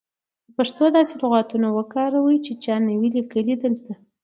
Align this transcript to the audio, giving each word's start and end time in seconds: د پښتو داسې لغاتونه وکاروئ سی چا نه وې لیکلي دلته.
د 0.47 0.49
پښتو 0.57 0.83
داسې 0.95 1.13
لغاتونه 1.23 1.67
وکاروئ 1.77 2.37
سی 2.45 2.53
چا 2.63 2.75
نه 2.85 2.93
وې 2.99 3.09
لیکلي 3.17 3.55
دلته. 3.63 3.93